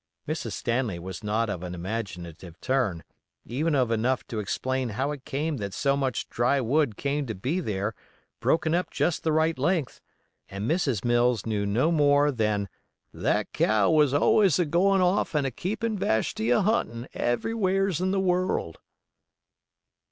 Mrs. 0.27 0.53
Stanley 0.53 0.97
was 0.97 1.23
not 1.23 1.47
of 1.47 1.61
an 1.61 1.75
imaginative 1.75 2.59
turn, 2.59 3.03
even 3.45 3.75
of 3.75 3.91
enough 3.91 4.25
to 4.29 4.39
explain 4.39 4.89
how 4.89 5.11
it 5.11 5.25
came 5.25 5.57
that 5.57 5.75
so 5.75 5.95
much 5.95 6.27
dry 6.27 6.59
wood 6.59 6.97
came 6.97 7.27
to 7.27 7.35
be 7.35 7.59
there 7.59 7.93
broken 8.39 8.73
up 8.73 8.89
just 8.89 9.21
the 9.21 9.31
right 9.31 9.59
length; 9.59 10.01
and 10.49 10.67
Mrs. 10.67 11.05
Mills 11.05 11.45
knew 11.45 11.67
no 11.67 11.91
more 11.91 12.31
than 12.31 12.67
that 13.13 13.49
"that 13.53 13.53
cow 13.53 13.91
was 13.91 14.11
always 14.11 14.57
a 14.57 14.65
goin' 14.65 15.01
off 15.01 15.35
and 15.35 15.45
a 15.45 15.51
keepin' 15.51 15.99
Vashti 15.99 16.49
a 16.49 16.61
huntin' 16.63 17.07
everywheres 17.13 18.01
in 18.01 18.09
the 18.09 18.19
worl'." 18.19 18.73